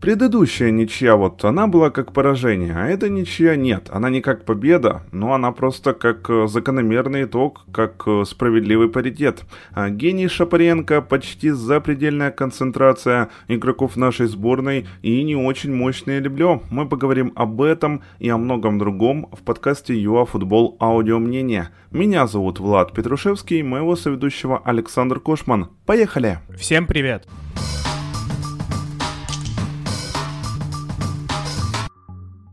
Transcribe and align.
Предыдущая 0.00 0.70
ничья, 0.70 1.14
вот 1.14 1.44
она 1.44 1.66
была 1.66 1.90
как 1.90 2.14
поражение, 2.14 2.74
а 2.74 2.86
эта 2.86 3.10
ничья 3.10 3.54
нет. 3.54 3.90
Она 3.92 4.08
не 4.08 4.22
как 4.22 4.46
победа, 4.46 5.02
но 5.12 5.34
она 5.34 5.52
просто 5.52 5.92
как 5.92 6.30
э, 6.30 6.46
закономерный 6.48 7.24
итог, 7.24 7.66
как 7.70 8.04
э, 8.06 8.24
справедливый 8.26 8.88
паритет. 8.88 9.42
А 9.72 9.90
гений 9.90 10.26
Шапаренко, 10.26 11.02
почти 11.02 11.50
запредельная 11.50 12.30
концентрация 12.30 13.28
игроков 13.46 13.96
нашей 13.96 14.26
сборной 14.26 14.86
и 15.02 15.22
не 15.22 15.36
очень 15.36 15.74
мощное 15.74 16.18
леблё. 16.18 16.62
Мы 16.70 16.88
поговорим 16.88 17.34
об 17.36 17.60
этом 17.60 18.02
и 18.20 18.30
о 18.30 18.38
многом 18.38 18.78
другом 18.78 19.28
в 19.32 19.42
подкасте 19.42 19.94
ЮАФутбол 20.02 20.78
Аудио 20.80 21.18
Мнение. 21.18 21.68
Меня 21.90 22.26
зовут 22.26 22.58
Влад 22.58 22.94
Петрушевский, 22.94 23.60
моего 23.60 23.96
соведущего 23.96 24.62
Александр 24.64 25.20
Кошман. 25.20 25.68
Поехали! 25.84 26.38
Всем 26.56 26.86
привет! 26.86 27.28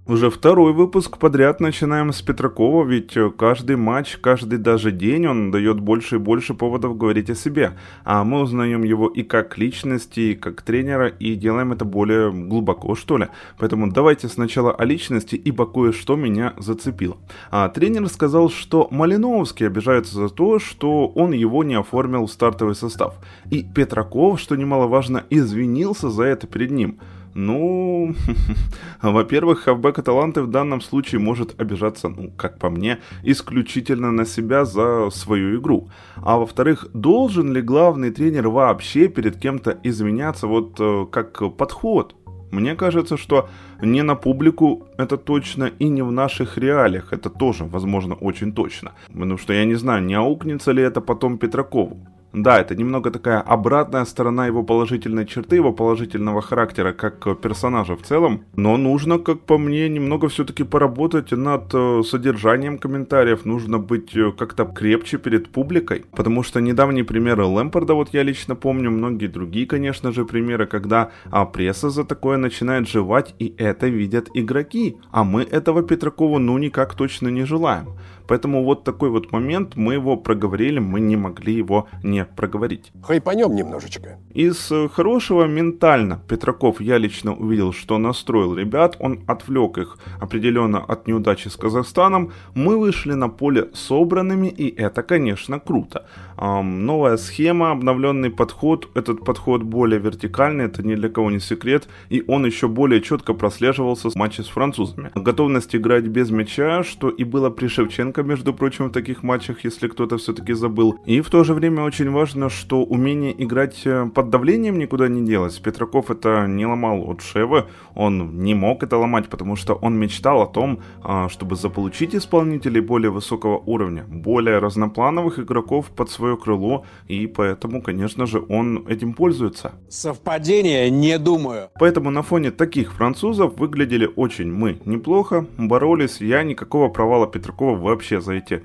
Уже 0.08 0.30
второй 0.30 0.72
выпуск 0.72 1.18
подряд 1.18 1.60
начинаем 1.60 2.14
с 2.14 2.22
Петракова, 2.22 2.86
ведь 2.86 3.18
каждый 3.38 3.76
матч, 3.76 4.16
каждый 4.16 4.58
даже 4.58 4.94
день 4.94 5.28
он 5.28 5.52
дает 5.52 5.82
больше 5.82 6.16
и 6.16 6.18
больше 6.18 6.54
поводов 6.54 6.96
говорить 6.96 7.30
о 7.30 7.36
себе. 7.36 7.74
А 8.06 8.24
мы 8.24 8.40
узнаем 8.40 8.84
его 8.84 9.10
и 9.10 9.24
как 9.24 9.58
личности, 9.58 10.20
и 10.22 10.36
как 10.36 10.62
тренера, 10.62 11.08
и 11.08 11.36
делаем 11.36 11.74
это 11.74 11.84
более 11.84 12.32
глубоко, 12.32 12.96
что 12.96 13.18
ли. 13.18 13.28
Поэтому 13.60 13.92
давайте 13.92 14.30
сначала 14.30 14.72
о 14.72 14.86
личности, 14.86 15.36
ибо 15.36 15.66
кое-что 15.66 16.16
меня 16.16 16.54
зацепило. 16.58 17.18
А 17.52 17.68
тренер 17.68 18.08
сказал, 18.08 18.50
что 18.50 18.88
Малиновский 18.90 19.68
обижается 19.68 20.16
за 20.16 20.30
то, 20.30 20.58
что 20.60 21.08
он 21.10 21.34
его 21.34 21.66
не 21.66 21.76
оформил 21.76 22.28
в 22.28 22.32
стартовый 22.32 22.76
состав. 22.76 23.16
И 23.52 23.62
Петраков, 23.62 24.40
что 24.40 24.56
немаловажно, 24.56 25.26
извинился 25.30 26.10
за 26.10 26.24
это 26.24 26.48
перед 26.48 26.72
ним. 26.72 26.98
Ну, 27.38 28.16
во-первых, 29.04 29.60
хавбек 29.60 30.00
Аталанты 30.00 30.42
в 30.42 30.48
данном 30.48 30.82
случае 30.82 31.20
может 31.20 31.62
обижаться, 31.62 32.10
ну, 32.10 32.32
как 32.36 32.58
по 32.58 32.72
мне, 32.72 32.98
исключительно 33.22 34.12
на 34.12 34.26
себя 34.26 34.66
за 34.66 35.12
свою 35.12 35.60
игру. 35.60 35.88
А 36.16 36.38
во-вторых, 36.38 36.88
должен 36.94 37.54
ли 37.54 37.62
главный 37.62 38.10
тренер 38.10 38.48
вообще 38.48 39.08
перед 39.08 39.40
кем-то 39.40 39.78
извиняться, 39.84 40.48
вот 40.48 40.80
э, 40.80 41.06
как 41.12 41.56
подход? 41.56 42.16
Мне 42.52 42.76
кажется, 42.76 43.18
что 43.18 43.50
не 43.84 44.02
на 44.02 44.16
публику 44.16 44.88
это 44.98 45.18
точно 45.18 45.70
и 45.80 45.90
не 45.90 46.02
в 46.02 46.12
наших 46.12 46.58
реалиях 46.58 47.14
это 47.14 47.30
тоже, 47.30 47.66
возможно, 47.66 48.16
очень 48.16 48.52
точно. 48.52 48.94
Потому 49.08 49.38
что 49.38 49.54
я 49.54 49.66
не 49.66 49.76
знаю, 49.76 50.04
не 50.04 50.16
аукнется 50.16 50.72
ли 50.72 50.82
это 50.82 51.02
потом 51.02 51.38
Петракову. 51.38 51.98
Да, 52.38 52.60
это 52.60 52.76
немного 52.76 53.10
такая 53.10 53.42
обратная 53.42 54.06
сторона 54.06 54.46
его 54.46 54.64
положительной 54.64 55.26
черты, 55.26 55.56
его 55.56 55.74
положительного 55.74 56.42
характера 56.42 56.94
как 56.94 57.42
персонажа 57.42 57.96
в 57.96 58.04
целом. 58.04 58.44
Но 58.56 58.78
нужно, 58.78 59.18
как 59.18 59.40
по 59.40 59.58
мне, 59.58 59.90
немного 59.90 60.28
все-таки 60.28 60.64
поработать 60.64 61.32
над 61.32 61.74
э, 61.74 62.04
содержанием 62.04 62.78
комментариев. 62.78 63.46
Нужно 63.46 63.80
быть 63.80 64.16
э, 64.16 64.32
как-то 64.38 64.66
крепче 64.66 65.18
перед 65.18 65.50
публикой. 65.50 66.06
Потому 66.12 66.44
что 66.44 66.62
недавние 66.62 67.04
примеры 67.04 67.44
Лэмпорда, 67.46 67.96
вот 67.96 68.10
я 68.14 68.22
лично 68.22 68.56
помню, 68.56 68.92
многие 68.92 69.28
другие, 69.28 69.66
конечно 69.66 70.12
же, 70.12 70.24
примеры, 70.24 70.68
когда 70.68 71.10
а, 71.32 71.46
пресса 71.46 71.90
за 71.90 72.04
такое 72.04 72.38
начинает 72.38 72.88
жевать, 72.88 73.34
и 73.40 73.56
это 73.58 73.88
видят 73.88 74.30
игроки. 74.36 74.98
А 75.12 75.24
мы 75.24 75.42
этого 75.42 75.82
Петракову 75.82 76.38
ну 76.38 76.60
никак 76.60 76.94
точно 76.94 77.30
не 77.30 77.46
желаем. 77.46 77.88
Поэтому 78.28 78.64
вот 78.64 78.84
такой 78.84 79.10
вот 79.10 79.32
момент, 79.32 79.76
мы 79.76 79.94
его 79.94 80.18
проговорили, 80.18 80.80
мы 80.80 81.00
не 81.00 81.16
могли 81.16 81.54
его 81.54 81.88
не 82.04 82.27
проговорить. 82.36 82.92
Хайпанем 83.02 83.56
немножечко. 83.56 84.18
Из 84.34 84.72
э, 84.72 84.90
хорошего 84.90 85.46
ментально 85.46 86.22
Петраков 86.28 86.82
я 86.82 86.98
лично 86.98 87.34
увидел, 87.34 87.74
что 87.74 87.98
настроил 87.98 88.56
ребят, 88.56 88.98
он 89.00 89.20
отвлек 89.28 89.78
их 89.78 89.98
определенно 90.20 90.80
от 90.80 91.08
неудачи 91.08 91.48
с 91.48 91.56
Казахстаном. 91.56 92.32
Мы 92.56 92.78
вышли 92.78 93.14
на 93.14 93.30
поле 93.30 93.70
собранными, 93.74 94.48
и 94.48 94.74
это, 94.76 95.04
конечно, 95.04 95.60
круто. 95.60 96.06
Эм, 96.38 96.86
новая 96.86 97.18
схема, 97.18 97.72
обновленный 97.72 98.30
подход, 98.30 98.90
этот 98.96 99.26
подход 99.26 99.64
более 99.64 100.00
вертикальный, 100.00 100.66
это 100.66 100.84
ни 100.84 100.96
для 100.96 101.10
кого 101.10 101.32
не 101.32 101.40
секрет, 101.40 101.88
и 102.10 102.24
он 102.28 102.46
еще 102.46 102.68
более 102.68 103.02
четко 103.02 103.34
прослеживался 103.34 104.10
в 104.10 104.16
матче 104.16 104.44
с 104.44 104.48
французами. 104.48 105.12
Готовность 105.16 105.76
играть 105.76 106.06
без 106.06 106.30
мяча, 106.30 106.84
что 106.84 107.10
и 107.10 107.24
было 107.24 107.50
при 107.50 107.68
Шевченко 107.68 108.24
между 108.24 108.54
прочим, 108.54 108.86
в 108.86 108.92
таких 108.92 109.24
матчах, 109.24 109.64
если 109.64 109.88
кто-то 109.88 110.18
все-таки 110.18 110.54
забыл. 110.54 111.00
И 111.06 111.22
в 111.22 111.30
то 111.30 111.44
же 111.44 111.54
время 111.54 111.84
очень 111.84 112.07
важно, 112.10 112.50
что 112.50 112.84
умение 112.84 113.34
играть 113.44 113.82
э, 113.86 114.10
под 114.14 114.30
давлением 114.30 114.78
никуда 114.78 115.08
не 115.08 115.26
делось. 115.26 115.60
Петраков 115.60 116.12
это 116.12 116.48
не 116.48 116.66
ломал 116.66 117.10
от 117.10 117.22
Шевы, 117.22 117.66
он 117.96 118.44
не 118.44 118.54
мог 118.54 118.84
это 118.84 118.98
ломать, 118.98 119.30
потому 119.30 119.56
что 119.56 119.74
он 119.74 119.98
мечтал 119.98 120.42
о 120.42 120.48
том, 120.48 120.80
а, 121.04 121.30
чтобы 121.30 121.56
заполучить 121.56 122.16
исполнителей 122.16 122.82
более 122.82 123.12
высокого 123.12 123.58
уровня, 123.58 124.06
более 124.08 124.60
разноплановых 124.60 125.40
игроков 125.40 125.88
под 125.96 126.10
свое 126.10 126.38
крыло, 126.38 126.86
и 127.08 127.28
поэтому, 127.28 127.82
конечно 127.82 128.26
же, 128.26 128.44
он 128.50 128.86
этим 128.88 129.14
пользуется. 129.14 129.74
Совпадение, 129.90 130.90
не 130.90 131.18
думаю. 131.18 131.70
Поэтому 131.80 132.12
на 132.12 132.22
фоне 132.22 132.52
таких 132.52 132.94
французов 132.94 133.58
выглядели 133.58 134.10
очень 134.16 134.52
мы 134.52 134.80
неплохо, 134.86 135.46
боролись, 135.58 136.22
я 136.22 136.44
никакого 136.44 136.90
провала 136.90 137.28
Петракова 137.28 137.76
вообще 137.78 138.22
за 138.22 138.34
эти 138.34 138.64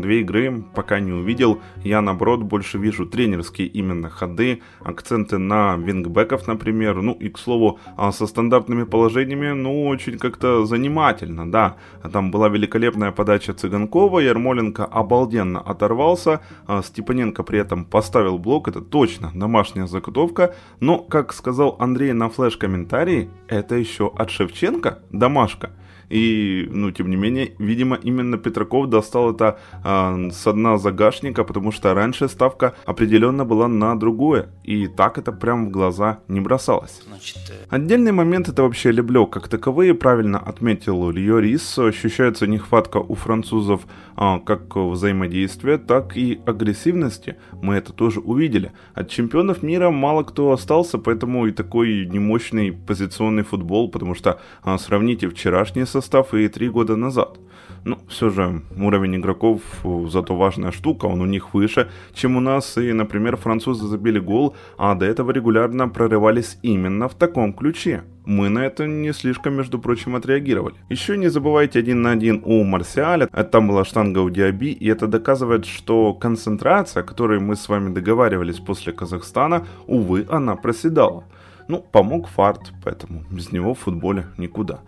две 0.00 0.20
игры 0.20 0.64
пока 0.74 1.00
не 1.00 1.12
увидел. 1.12 1.60
Я, 1.82 2.00
наоборот, 2.00 2.42
больше 2.42 2.78
вижу 2.78 3.06
тренерские 3.06 3.68
именно 3.68 4.10
ходы, 4.10 4.62
акценты 4.80 5.38
на 5.38 5.76
вингбеков, 5.76 6.46
например. 6.46 7.00
Ну 7.02 7.12
и, 7.12 7.28
к 7.28 7.38
слову, 7.38 7.78
а, 7.96 8.12
со 8.12 8.26
стандартными 8.26 8.84
положениями, 8.84 9.52
ну, 9.52 9.86
очень 9.86 10.18
как-то 10.18 10.66
занимательно, 10.66 11.50
да. 11.50 11.76
Там 12.12 12.30
была 12.30 12.48
великолепная 12.48 13.12
подача 13.12 13.54
Цыганкова, 13.54 14.20
Ярмоленко 14.20 14.84
обалденно 14.84 15.60
оторвался, 15.60 16.40
а, 16.66 16.82
Степаненко 16.82 17.42
при 17.42 17.58
этом 17.58 17.84
поставил 17.84 18.38
блок, 18.38 18.68
это 18.68 18.80
точно 18.80 19.30
домашняя 19.34 19.86
заготовка. 19.86 20.54
Но, 20.80 20.98
как 20.98 21.32
сказал 21.32 21.76
Андрей 21.78 22.12
на 22.12 22.28
флеш-комментарии, 22.28 23.30
это 23.48 23.76
еще 23.76 24.12
от 24.16 24.30
Шевченко 24.30 24.98
домашка. 25.10 25.70
И, 26.12 26.68
ну, 26.70 26.90
тем 26.90 27.08
не 27.08 27.16
менее, 27.16 27.52
видимо, 27.58 27.96
именно 27.96 28.36
Петраков 28.36 28.90
достал 28.90 29.30
это 29.34 29.58
э, 29.82 30.30
с 30.30 30.52
дна 30.52 30.76
загашника, 30.76 31.42
потому 31.42 31.72
что 31.72 31.94
раньше 31.94 32.28
ставка 32.28 32.74
определенно 32.84 33.46
была 33.46 33.66
на 33.66 33.98
другое. 33.98 34.50
И 34.62 34.88
так 34.88 35.16
это 35.16 35.32
прям 35.32 35.66
в 35.66 35.70
глаза 35.70 36.18
не 36.28 36.40
бросалось. 36.40 37.00
Значит, 37.08 37.38
э... 37.48 37.66
Отдельный 37.70 38.12
момент 38.12 38.50
это 38.50 38.62
вообще 38.62 38.92
Леблё. 38.92 39.24
Как 39.24 39.48
таковые, 39.48 39.94
правильно 39.94 40.38
отметил 40.38 41.10
Ильё 41.10 41.38
Рис, 41.38 41.78
ощущается 41.78 42.46
нехватка 42.46 42.98
у 42.98 43.14
французов 43.14 43.80
э, 44.18 44.38
как 44.44 44.76
взаимодействия, 44.76 45.78
так 45.78 46.14
и 46.18 46.42
агрессивности. 46.44 47.36
Мы 47.62 47.76
это 47.76 47.94
тоже 47.94 48.20
увидели. 48.20 48.72
От 48.92 49.08
чемпионов 49.08 49.62
мира 49.62 49.90
мало 49.90 50.24
кто 50.24 50.52
остался, 50.52 50.98
поэтому 50.98 51.46
и 51.46 51.52
такой 51.52 52.04
немощный 52.04 52.72
позиционный 52.72 53.44
футбол, 53.44 53.90
потому 53.90 54.14
что 54.14 54.38
э, 54.64 54.76
сравните 54.78 55.30
вчерашние 55.30 55.86
со 55.86 56.01
состав 56.02 56.34
и 56.34 56.48
три 56.48 56.68
года 56.68 56.96
назад. 56.96 57.38
Ну, 57.84 57.98
все 58.08 58.30
же 58.30 58.62
уровень 58.76 59.16
игроков 59.16 59.60
зато 60.08 60.36
важная 60.36 60.72
штука, 60.72 61.06
он 61.06 61.20
у 61.20 61.26
них 61.26 61.54
выше, 61.54 61.88
чем 62.14 62.36
у 62.36 62.40
нас, 62.40 62.76
и, 62.78 62.92
например, 62.92 63.36
французы 63.36 63.86
забили 63.86 64.20
гол, 64.20 64.54
а 64.78 64.94
до 64.94 65.06
этого 65.06 65.32
регулярно 65.32 65.88
прорывались 65.88 66.58
именно 66.62 67.08
в 67.08 67.14
таком 67.14 67.52
ключе. 67.52 68.02
Мы 68.26 68.48
на 68.48 68.60
это 68.66 68.86
не 68.86 69.12
слишком, 69.12 69.54
между 69.54 69.78
прочим, 69.78 70.14
отреагировали. 70.14 70.74
Еще 70.90 71.16
не 71.16 71.28
забывайте 71.28 71.78
один 71.78 72.02
на 72.02 72.10
один 72.12 72.42
у 72.44 72.64
Марсиаля, 72.64 73.26
там 73.26 73.68
была 73.68 73.84
штанга 73.84 74.20
у 74.20 74.30
Диаби, 74.30 74.72
и 74.72 74.88
это 74.88 75.06
доказывает, 75.06 75.66
что 75.66 76.14
концентрация, 76.14 77.02
о 77.02 77.06
которой 77.06 77.40
мы 77.40 77.54
с 77.54 77.68
вами 77.68 77.94
договаривались 77.94 78.60
после 78.60 78.92
Казахстана, 78.92 79.66
увы, 79.86 80.26
она 80.30 80.56
проседала. 80.56 81.24
Ну, 81.68 81.78
помог 81.92 82.28
фарт, 82.28 82.72
поэтому 82.84 83.24
без 83.30 83.52
него 83.52 83.74
в 83.74 83.78
футболе 83.78 84.26
никуда. 84.38 84.80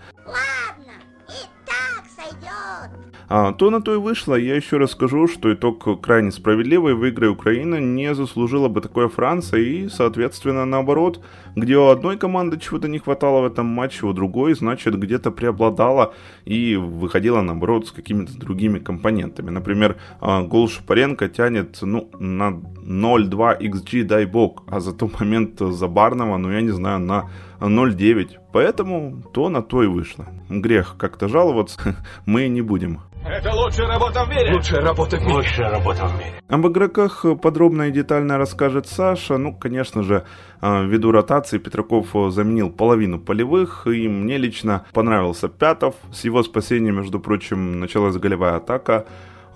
А, 3.29 3.53
то 3.53 3.71
на 3.71 3.81
то 3.81 3.95
и 3.95 3.99
вышло. 3.99 4.35
Я 4.35 4.57
еще 4.57 4.77
раз 4.77 4.93
скажу, 4.93 5.27
что 5.29 5.53
итог 5.53 6.01
крайне 6.01 6.31
справедливый. 6.31 6.95
В 6.95 7.09
игре 7.09 7.29
Украина 7.29 7.77
не 7.81 8.15
заслужила 8.15 8.69
бы 8.69 8.81
такое 8.81 9.09
Франция 9.09 9.61
и, 9.61 9.89
соответственно, 9.89 10.65
наоборот, 10.65 11.21
где 11.57 11.77
у 11.77 11.89
одной 11.89 12.17
команды 12.17 12.59
чего-то 12.59 12.89
не 12.89 12.99
хватало 12.99 13.41
в 13.41 13.47
этом 13.47 13.67
матче, 13.67 14.07
у 14.07 14.13
другой, 14.13 14.55
значит, 14.55 14.99
где-то 14.99 15.31
преобладала 15.31 16.15
и 16.45 16.77
выходила, 16.77 17.41
наоборот, 17.41 17.87
с 17.87 17.93
какими-то 17.93 18.39
другими 18.39 18.79
компонентами. 18.79 19.51
Например, 19.51 19.97
а, 20.21 20.43
гол 20.43 20.69
Шапаренко 20.69 21.29
тянет, 21.29 21.79
ну, 21.83 22.11
на 22.19 22.51
0,2 22.51 23.61
XG, 23.61 24.05
дай 24.05 24.27
бог, 24.27 24.63
а 24.67 24.81
за 24.81 24.93
тот 24.93 25.19
момент 25.21 25.61
Забарного, 25.61 26.37
ну, 26.39 26.51
я 26.51 26.61
не 26.61 26.71
знаю, 26.71 27.01
на 27.01 27.31
0,9. 27.61 28.39
Поэтому 28.53 29.23
то 29.33 29.49
на 29.49 29.63
то 29.63 29.83
и 29.83 29.87
вышло. 29.87 30.27
Грех 30.49 30.97
как-то 30.99 31.29
жаловаться 31.29 31.97
мы 32.27 32.49
не 32.49 32.63
будем. 32.63 33.01
Это 33.25 33.51
лучшая 33.55 33.89
работа 33.89 34.25
в 34.25 34.29
мире. 34.29 34.53
Лучшая 34.55 34.83
работа 34.83 35.17
в 35.17 35.23
мире. 35.23 35.35
Лучшая 35.35 35.71
работа 35.71 36.07
в 36.07 36.19
мире. 36.19 36.44
Об 36.55 36.69
игроках 36.69 37.25
подробно 37.43 37.89
и 37.89 37.91
детально 37.91 38.39
расскажет 38.39 38.87
Саша. 38.87 39.39
Ну, 39.39 39.53
конечно 39.53 40.05
же, 40.05 40.25
а, 40.61 40.85
ввиду 40.85 41.11
ротации 41.11 41.59
Петраков 41.59 42.15
заменил 42.33 42.71
половину 42.71 43.19
полевых, 43.19 43.89
и 43.89 44.07
мне 44.07 44.37
лично 44.39 44.85
понравился 44.93 45.49
Пятов. 45.49 45.97
С 46.13 46.23
его 46.23 46.45
спасением, 46.45 46.99
между 46.99 47.19
прочим, 47.19 47.81
началась 47.81 48.17
голевая 48.19 48.55
атака. 48.59 49.05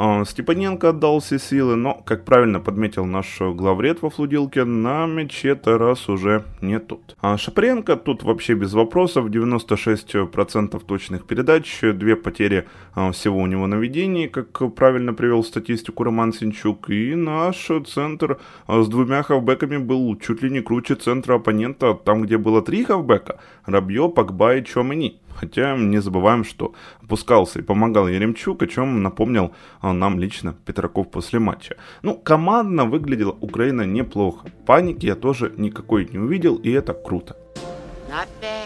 А, 0.01 0.25
Степаненко 0.25 0.91
отдал 0.91 1.19
все 1.19 1.41
силы, 1.41 1.75
но, 1.75 1.95
как 2.07 2.25
правильно 2.25 2.61
подметил 2.61 3.05
наш 3.05 3.41
главред 3.41 4.01
во 4.01 4.11
флудилке, 4.11 4.63
на 4.63 5.07
мяче 5.07 5.57
Тарас 5.57 6.09
уже 6.09 6.45
не 6.61 6.79
тут. 6.79 7.17
А 7.21 7.37
Шапренко 7.37 7.97
тут 7.97 8.23
вообще 8.23 8.55
без 8.55 8.75
вопросов, 8.75 9.27
96% 9.27 10.81
точных 10.87 11.27
передач, 11.27 11.81
две 11.81 12.15
потери 12.15 12.69
а, 12.95 13.11
всего 13.11 13.41
у 13.41 13.47
него 13.47 13.67
на 13.67 13.75
ведении, 13.75 14.29
как 14.29 14.73
правильно 14.77 15.15
привел 15.15 15.43
статистику 15.43 16.05
Роман 16.05 16.33
Синчук, 16.33 16.91
и 16.91 17.17
наш 17.17 17.69
центр 17.93 18.39
а, 18.69 18.83
с 18.83 18.89
двумя 18.89 19.25
хавбеками 19.25 19.79
был 19.79 20.17
чуть 20.17 20.43
ли 20.43 20.51
не 20.51 20.61
круче 20.61 20.95
центра 20.95 21.35
оппонента, 21.35 21.95
там 21.95 22.23
где 22.23 22.39
было 22.39 22.63
три 22.63 22.85
хавбека, 22.85 23.41
Рабье, 23.67 24.09
Пакба 24.09 24.55
и 24.55 24.65
Чомани. 24.65 25.21
Хотя 25.35 25.77
не 25.77 26.01
забываем, 26.01 26.45
что 26.45 26.75
опускался 27.03 27.61
и 27.61 27.63
помогал 27.63 28.09
Еремчук, 28.09 28.63
о 28.63 28.67
чем 28.67 29.03
напомнил 29.03 29.53
а, 29.81 29.93
нам 29.93 30.19
лично 30.19 30.55
Петраков 30.67 31.11
после 31.11 31.39
матча. 31.39 31.77
Ну, 32.03 32.15
командно 32.15 32.85
выглядела 32.85 33.37
Украина 33.41 33.83
неплохо. 33.83 34.49
Паники 34.67 35.07
я 35.07 35.15
тоже 35.15 35.53
никакой 35.57 36.09
не 36.11 36.19
увидел, 36.19 36.57
и 36.57 36.71
это 36.71 36.93
круто. 36.93 37.37
Not. 38.11 38.58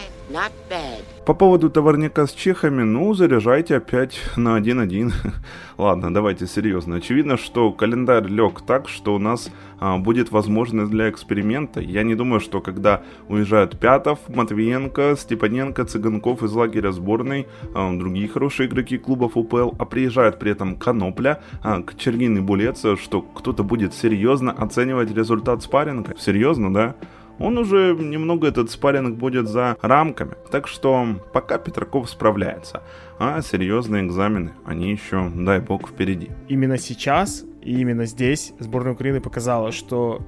По 1.26 1.34
поводу 1.34 1.68
товарняка 1.68 2.26
с 2.26 2.32
чехами, 2.32 2.82
ну, 2.84 3.12
заряжайте 3.12 3.76
опять 3.76 4.18
на 4.36 4.58
1-1. 4.58 5.12
Ладно, 5.78 6.12
давайте 6.12 6.46
серьезно. 6.46 6.96
Очевидно, 6.96 7.36
что 7.36 7.70
календарь 7.70 8.26
лег 8.28 8.62
так, 8.62 8.88
что 8.88 9.14
у 9.14 9.18
нас 9.18 9.50
а, 9.78 9.98
будет 9.98 10.32
возможность 10.32 10.90
для 10.90 11.10
эксперимента. 11.10 11.80
Я 11.80 12.02
не 12.02 12.14
думаю, 12.14 12.40
что 12.40 12.62
когда 12.62 13.02
уезжают 13.28 13.78
Пятов, 13.78 14.20
Матвиенко, 14.28 15.16
Степаненко, 15.18 15.84
Цыганков 15.84 16.42
из 16.42 16.52
лагеря 16.52 16.92
сборной, 16.92 17.46
а, 17.74 17.92
другие 17.92 18.26
хорошие 18.26 18.68
игроки 18.68 18.96
клубов 18.96 19.36
УПЛ, 19.36 19.72
а 19.78 19.84
приезжает 19.84 20.38
при 20.38 20.52
этом 20.52 20.76
Конопля, 20.76 21.42
а, 21.62 21.82
Кочергин 21.82 22.38
и 22.38 22.40
Булец, 22.40 22.84
что 22.98 23.20
кто-то 23.20 23.62
будет 23.64 23.92
серьезно 23.92 24.50
оценивать 24.50 25.14
результат 25.14 25.62
спарринга. 25.62 26.14
Серьезно, 26.18 26.72
да? 26.72 26.94
Он 27.42 27.58
уже 27.58 27.94
немного 27.98 28.48
этот 28.48 28.70
спарринг 28.70 29.18
будет 29.18 29.48
за 29.48 29.76
рамками. 29.82 30.34
Так 30.50 30.68
что 30.68 31.06
пока 31.32 31.58
Петраков 31.58 32.08
справляется. 32.08 32.82
А 33.18 33.42
серьезные 33.42 34.06
экзамены, 34.06 34.52
они 34.64 34.90
еще, 34.92 35.30
дай 35.34 35.60
бог, 35.60 35.88
впереди. 35.88 36.30
Именно 36.48 36.78
сейчас 36.78 37.44
и 37.60 37.80
именно 37.80 38.06
здесь 38.06 38.52
сборная 38.58 38.92
Украины 38.92 39.20
показала, 39.20 39.72
что 39.72 40.20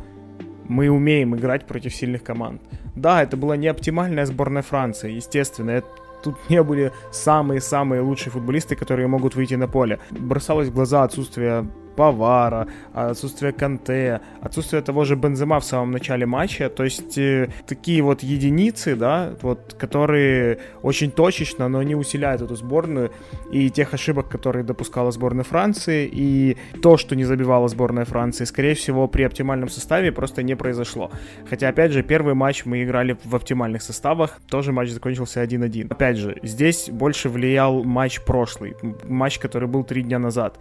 мы 0.68 0.88
умеем 0.88 1.34
играть 1.36 1.66
против 1.66 1.94
сильных 1.94 2.22
команд. 2.22 2.62
Да, 2.96 3.22
это 3.22 3.36
была 3.36 3.56
не 3.56 3.68
оптимальная 3.68 4.26
сборная 4.26 4.62
Франции, 4.62 5.12
естественно, 5.12 5.70
это 5.70 5.88
тут 6.22 6.36
не 6.48 6.62
были 6.62 6.90
самые-самые 7.12 8.00
лучшие 8.00 8.32
футболисты, 8.32 8.76
которые 8.76 9.06
могут 9.08 9.34
выйти 9.34 9.54
на 9.54 9.68
поле. 9.68 9.98
Бросалось 10.10 10.68
в 10.68 10.74
глаза 10.74 11.02
отсутствие 11.02 11.68
Павара, 11.96 12.68
отсутствие 12.92 13.52
Канте, 13.52 14.20
отсутствие 14.40 14.82
того 14.82 15.04
же 15.04 15.16
Бензема 15.16 15.60
в 15.60 15.64
самом 15.64 15.90
начале 15.90 16.26
матча. 16.26 16.68
То 16.68 16.84
есть 16.84 17.18
э, 17.18 17.50
такие 17.66 18.02
вот 18.02 18.22
единицы, 18.22 18.96
да, 18.96 19.34
вот, 19.42 19.74
которые 19.78 20.58
очень 20.82 21.10
точечно, 21.10 21.68
но 21.68 21.82
не 21.82 21.94
усиляют 21.94 22.42
эту 22.42 22.56
сборную. 22.56 23.10
И 23.52 23.70
тех 23.70 23.94
ошибок, 23.94 24.28
которые 24.28 24.64
допускала 24.64 25.10
сборная 25.10 25.44
Франции, 25.44 26.08
и 26.12 26.56
то, 26.82 26.96
что 26.96 27.16
не 27.16 27.24
забивала 27.24 27.68
сборная 27.68 28.04
Франции, 28.04 28.44
скорее 28.44 28.74
всего, 28.74 29.08
при 29.08 29.22
оптимальном 29.22 29.68
составе 29.68 30.12
просто 30.12 30.42
не 30.42 30.56
произошло. 30.56 31.10
Хотя, 31.48 31.68
опять 31.68 31.92
же, 31.92 32.02
первый 32.02 32.34
матч 32.34 32.64
мы 32.64 32.82
играли 32.82 33.16
в 33.24 33.34
оптимальных 33.34 33.82
составах, 33.82 34.40
тоже 34.48 34.72
матч 34.72 34.90
закончился 34.90 35.42
1-1. 35.42 35.92
Опять 35.92 36.16
же, 36.16 36.38
здесь 36.42 36.88
больше 36.90 37.28
влиял 37.28 37.84
матч 37.84 38.20
прошлый, 38.20 38.74
матч, 39.04 39.38
который 39.38 39.68
был 39.68 39.84
три 39.84 40.02
дня 40.02 40.18
назад 40.18 40.58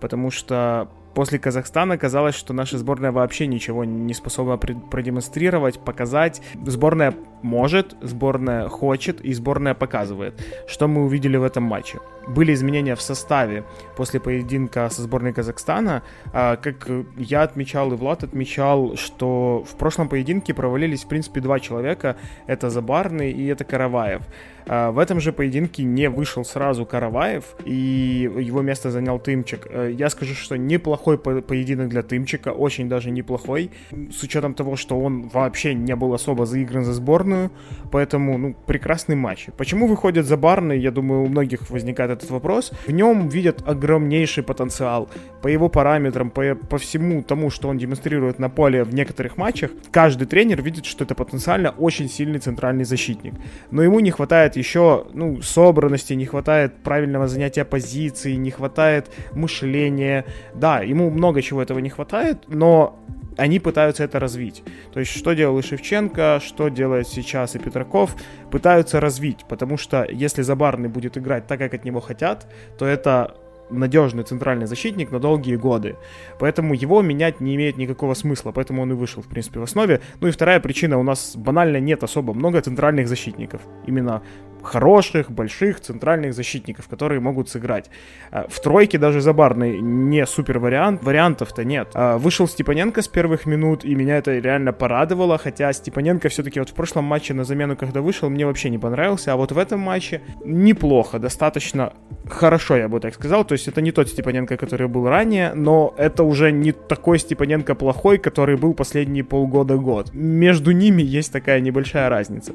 потому 0.00 0.30
что 0.30 0.88
после 1.14 1.38
Казахстана 1.38 1.96
казалось, 1.98 2.34
что 2.34 2.52
наша 2.52 2.78
сборная 2.78 3.12
вообще 3.12 3.46
ничего 3.46 3.84
не 3.84 4.14
способна 4.14 4.56
продемонстрировать, 4.56 5.78
показать. 5.80 6.42
Сборная 6.64 7.14
может, 7.42 7.94
сборная 8.00 8.68
хочет 8.68 9.20
и 9.20 9.34
сборная 9.34 9.74
показывает. 9.74 10.42
Что 10.66 10.88
мы 10.88 11.04
увидели 11.04 11.36
в 11.36 11.44
этом 11.44 11.62
матче? 11.64 11.98
Были 12.26 12.54
изменения 12.54 12.94
в 12.94 13.02
составе 13.02 13.64
после 13.96 14.18
поединка 14.18 14.88
со 14.88 15.02
сборной 15.02 15.34
Казахстана. 15.34 16.02
А, 16.32 16.56
как 16.56 16.88
я 17.18 17.42
отмечал 17.42 17.92
и 17.92 17.96
Влад 17.96 18.24
отмечал, 18.24 18.96
что 18.96 19.62
в 19.70 19.76
прошлом 19.76 20.08
поединке 20.08 20.54
провалились, 20.54 21.04
в 21.04 21.08
принципе, 21.08 21.40
два 21.40 21.60
человека. 21.60 22.16
Это 22.46 22.70
Забарный 22.70 23.30
и 23.30 23.46
это 23.46 23.64
Караваев. 23.64 24.22
А, 24.66 24.90
в 24.90 24.98
этом 24.98 25.20
же 25.20 25.32
поединке 25.32 25.82
не 25.82 26.08
вышел 26.08 26.44
сразу 26.44 26.86
Караваев, 26.86 27.56
и 27.66 28.30
его 28.38 28.62
место 28.62 28.90
занял 28.90 29.18
Тымчик. 29.18 29.66
А, 29.70 29.88
я 29.88 30.08
скажу, 30.08 30.34
что 30.34 30.56
неплохой 31.04 31.42
поединок 31.42 31.88
для 31.88 32.02
Тымчика, 32.02 32.48
очень 32.48 32.88
даже 32.88 33.10
неплохой, 33.10 33.70
с 34.10 34.22
учетом 34.22 34.54
того, 34.54 34.76
что 34.76 34.98
он 34.98 35.28
вообще 35.28 35.74
не 35.74 35.94
был 35.96 36.14
особо 36.14 36.46
заигран 36.46 36.84
за 36.84 36.92
сборную, 36.92 37.50
поэтому, 37.90 38.38
ну, 38.38 38.54
прекрасный 38.66 39.16
матч. 39.16 39.48
Почему 39.56 39.86
выходит 39.86 40.26
Забарный, 40.26 40.78
я 40.80 40.90
думаю, 40.90 41.22
у 41.22 41.28
многих 41.28 41.70
возникает 41.70 42.10
этот 42.10 42.30
вопрос. 42.30 42.72
В 42.86 42.92
нем 42.92 43.28
видят 43.28 43.62
огромнейший 43.68 44.42
потенциал. 44.42 45.08
По 45.42 45.48
его 45.48 45.68
параметрам, 45.68 46.30
по, 46.30 46.54
по 46.54 46.78
всему 46.78 47.22
тому, 47.22 47.50
что 47.50 47.68
он 47.68 47.78
демонстрирует 47.78 48.38
на 48.38 48.48
поле 48.48 48.84
в 48.84 48.94
некоторых 48.94 49.36
матчах, 49.36 49.70
каждый 49.90 50.26
тренер 50.26 50.62
видит, 50.62 50.86
что 50.86 51.04
это 51.04 51.14
потенциально 51.14 51.70
очень 51.70 52.08
сильный 52.08 52.38
центральный 52.38 52.84
защитник. 52.84 53.34
Но 53.70 53.82
ему 53.82 54.00
не 54.00 54.10
хватает 54.10 54.56
еще, 54.56 55.06
ну, 55.12 55.42
собранности, 55.42 56.14
не 56.14 56.26
хватает 56.26 56.72
правильного 56.82 57.28
занятия 57.28 57.64
позиции, 57.64 58.36
не 58.36 58.50
хватает 58.50 59.10
мышления. 59.32 60.24
Да, 60.54 60.82
ему 60.94 61.10
много 61.10 61.42
чего 61.42 61.60
этого 61.60 61.80
не 61.80 61.90
хватает, 61.90 62.44
но 62.48 62.98
они 63.36 63.58
пытаются 63.58 64.04
это 64.04 64.20
развить. 64.20 64.62
То 64.92 65.00
есть, 65.00 65.12
что 65.12 65.34
делал 65.34 65.58
и 65.58 65.62
Шевченко, 65.62 66.40
что 66.44 66.68
делает 66.68 67.08
сейчас 67.08 67.56
и 67.56 67.58
Петраков, 67.58 68.16
пытаются 68.50 69.00
развить, 69.00 69.44
потому 69.48 69.76
что 69.76 70.06
если 70.10 70.42
Забарный 70.42 70.88
будет 70.88 71.18
играть 71.18 71.46
так, 71.46 71.58
как 71.58 71.74
от 71.74 71.84
него 71.84 72.00
хотят, 72.00 72.46
то 72.78 72.86
это 72.86 73.34
надежный 73.70 74.22
центральный 74.24 74.66
защитник 74.66 75.10
на 75.10 75.18
долгие 75.18 75.56
годы. 75.56 75.96
Поэтому 76.38 76.74
его 76.74 77.02
менять 77.02 77.40
не 77.40 77.54
имеет 77.56 77.76
никакого 77.76 78.14
смысла, 78.14 78.52
поэтому 78.52 78.82
он 78.82 78.92
и 78.92 78.94
вышел, 78.94 79.22
в 79.22 79.26
принципе, 79.26 79.58
в 79.58 79.62
основе. 79.62 80.00
Ну 80.20 80.28
и 80.28 80.30
вторая 80.30 80.60
причина, 80.60 80.98
у 80.98 81.02
нас 81.02 81.34
банально 81.34 81.80
нет 81.80 82.04
особо 82.04 82.34
много 82.34 82.60
центральных 82.60 83.08
защитников. 83.08 83.62
Именно 83.86 84.22
хороших, 84.64 85.30
больших 85.30 85.80
центральных 85.80 86.34
защитников, 86.34 86.88
которые 86.88 87.20
могут 87.20 87.48
сыграть. 87.48 87.90
А, 88.30 88.46
в 88.48 88.60
тройке 88.60 88.98
даже 88.98 89.20
Забарный 89.20 89.80
не 89.80 90.26
супер 90.26 90.58
вариант, 90.58 91.02
вариантов-то 91.02 91.64
нет. 91.64 91.88
А, 91.94 92.18
вышел 92.18 92.48
Степаненко 92.48 93.02
с 93.02 93.08
первых 93.08 93.46
минут, 93.46 93.84
и 93.84 93.94
меня 93.94 94.18
это 94.18 94.38
реально 94.38 94.72
порадовало, 94.72 95.38
хотя 95.38 95.72
Степаненко 95.72 96.28
все-таки 96.28 96.58
вот 96.58 96.70
в 96.70 96.74
прошлом 96.74 97.04
матче 97.04 97.34
на 97.34 97.44
замену, 97.44 97.76
когда 97.76 98.00
вышел, 98.00 98.30
мне 98.30 98.46
вообще 98.46 98.70
не 98.70 98.78
понравился, 98.78 99.32
а 99.32 99.36
вот 99.36 99.52
в 99.52 99.58
этом 99.58 99.80
матче 99.80 100.20
неплохо, 100.44 101.18
достаточно 101.18 101.92
хорошо, 102.28 102.76
я 102.76 102.88
бы 102.88 103.00
так 103.00 103.14
сказал, 103.14 103.44
то 103.44 103.52
есть 103.52 103.68
это 103.68 103.80
не 103.80 103.92
тот 103.92 104.08
Степаненко, 104.08 104.56
который 104.56 104.88
был 104.88 105.08
ранее, 105.08 105.52
но 105.54 105.94
это 105.96 106.24
уже 106.24 106.52
не 106.52 106.72
такой 106.72 107.18
Степаненко 107.18 107.74
плохой, 107.74 108.18
который 108.18 108.56
был 108.56 108.74
последние 108.74 109.24
полгода-год. 109.24 110.12
Между 110.12 110.72
ними 110.72 111.02
есть 111.02 111.32
такая 111.32 111.60
небольшая 111.60 112.08
разница. 112.08 112.52